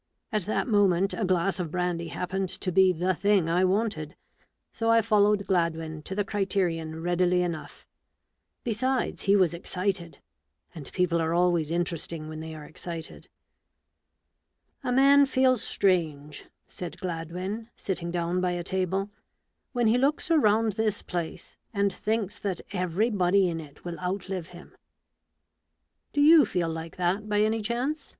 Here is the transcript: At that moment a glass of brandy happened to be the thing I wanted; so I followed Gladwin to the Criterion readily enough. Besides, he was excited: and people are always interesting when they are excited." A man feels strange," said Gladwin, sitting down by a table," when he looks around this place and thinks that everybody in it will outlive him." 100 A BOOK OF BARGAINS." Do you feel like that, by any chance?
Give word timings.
At 0.31 0.47
that 0.47 0.67
moment 0.67 1.13
a 1.13 1.23
glass 1.23 1.59
of 1.59 1.69
brandy 1.69 2.07
happened 2.07 2.49
to 2.49 2.71
be 2.71 2.91
the 2.91 3.13
thing 3.13 3.47
I 3.47 3.63
wanted; 3.63 4.15
so 4.73 4.89
I 4.89 4.99
followed 4.99 5.45
Gladwin 5.45 6.01
to 6.01 6.15
the 6.15 6.23
Criterion 6.25 7.03
readily 7.03 7.43
enough. 7.43 7.85
Besides, 8.63 9.21
he 9.25 9.35
was 9.35 9.53
excited: 9.53 10.17
and 10.73 10.91
people 10.91 11.21
are 11.21 11.35
always 11.35 11.69
interesting 11.69 12.27
when 12.27 12.39
they 12.39 12.55
are 12.55 12.63
excited." 12.65 13.27
A 14.83 14.91
man 14.91 15.27
feels 15.27 15.61
strange," 15.63 16.45
said 16.67 16.97
Gladwin, 16.99 17.69
sitting 17.75 18.09
down 18.09 18.41
by 18.41 18.53
a 18.53 18.63
table," 18.63 19.11
when 19.73 19.85
he 19.85 19.99
looks 19.99 20.31
around 20.31 20.71
this 20.71 21.03
place 21.03 21.57
and 21.75 21.93
thinks 21.93 22.39
that 22.39 22.61
everybody 22.71 23.47
in 23.47 23.59
it 23.59 23.85
will 23.85 23.99
outlive 23.99 24.47
him." 24.47 24.69
100 24.69 24.73
A 24.73 24.73
BOOK 24.73 24.83
OF 24.95 26.13
BARGAINS." 26.13 26.13
Do 26.15 26.21
you 26.21 26.45
feel 26.47 26.69
like 26.69 26.95
that, 26.97 27.29
by 27.29 27.41
any 27.41 27.61
chance? 27.61 28.09